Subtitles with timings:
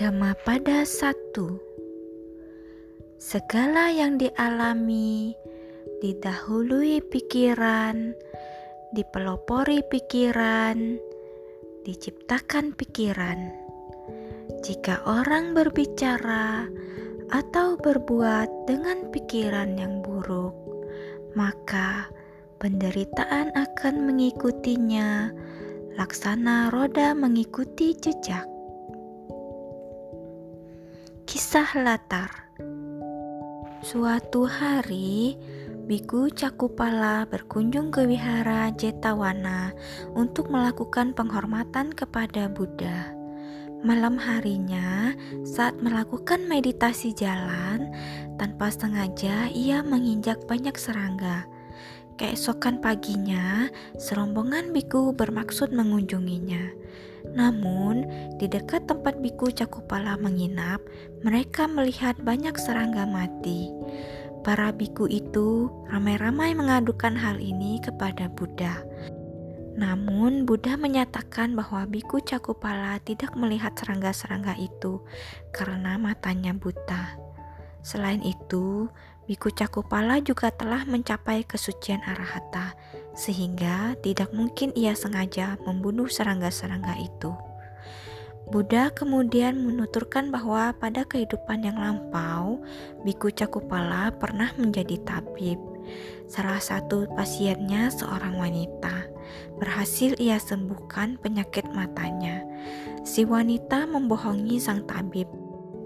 [0.00, 1.60] Dhammapada satu
[3.20, 5.36] Segala yang dialami
[6.00, 8.16] didahului pikiran,
[8.96, 10.96] dipelopori pikiran,
[11.84, 13.52] diciptakan pikiran.
[14.64, 16.66] Jika orang berbicara
[17.28, 20.56] atau berbuat dengan pikiran yang buruk,
[21.36, 22.08] maka
[22.60, 25.32] penderitaan akan mengikutinya,
[26.00, 28.51] laksana roda mengikuti jejak.
[31.32, 32.28] Kisah latar
[33.80, 35.40] Suatu hari,
[35.88, 39.72] Biku Cakupala berkunjung ke wihara Jetawana
[40.12, 43.16] untuk melakukan penghormatan kepada Buddha.
[43.80, 45.16] Malam harinya,
[45.48, 47.88] saat melakukan meditasi jalan,
[48.36, 51.48] tanpa sengaja ia menginjak banyak serangga.
[52.20, 56.72] Keesokan paginya, serombongan biku bermaksud mengunjunginya.
[57.32, 58.04] Namun,
[58.36, 60.82] di dekat tempat biku Cakupala menginap,
[61.24, 63.72] mereka melihat banyak serangga mati.
[64.42, 68.82] Para biku itu ramai-ramai mengadukan hal ini kepada Buddha.
[69.72, 75.00] Namun, Buddha menyatakan bahwa biku Cakupala tidak melihat serangga-serangga itu
[75.54, 77.16] karena matanya buta.
[77.82, 78.86] Selain itu,
[79.22, 82.74] Biku Cakupala juga telah mencapai kesucian arahata,
[83.14, 87.30] sehingga tidak mungkin ia sengaja membunuh serangga-serangga itu.
[88.50, 92.60] Buddha kemudian menuturkan bahwa pada kehidupan yang lampau,
[93.06, 95.56] Biku Cakupala pernah menjadi tabib.
[96.26, 99.06] Salah satu pasiennya seorang wanita.
[99.56, 102.42] Berhasil ia sembuhkan penyakit matanya.
[103.06, 105.30] Si wanita membohongi sang tabib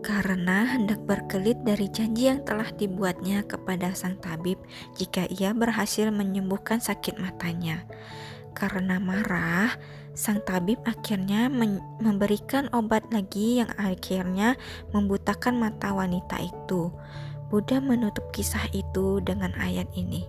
[0.07, 4.55] karena hendak berkelit dari janji yang telah dibuatnya kepada sang tabib
[4.95, 7.83] jika ia berhasil menyembuhkan sakit matanya.
[8.55, 9.75] Karena marah,
[10.15, 11.51] sang tabib akhirnya
[11.99, 14.55] memberikan obat lagi yang akhirnya
[14.95, 16.95] membutakan mata wanita itu.
[17.51, 20.23] Buddha menutup kisah itu dengan ayat ini.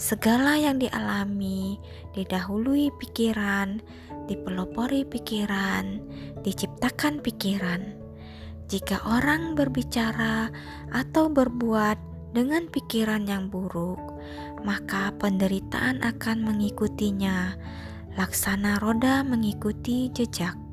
[0.00, 1.76] Segala yang dialami
[2.16, 3.84] didahului pikiran,
[4.24, 6.00] dipelopori pikiran,
[6.40, 7.99] diciptakan pikiran
[8.70, 10.46] jika orang berbicara
[10.94, 11.98] atau berbuat
[12.30, 13.98] dengan pikiran yang buruk,
[14.62, 17.58] maka penderitaan akan mengikutinya.
[18.14, 20.69] Laksana roda mengikuti jejak.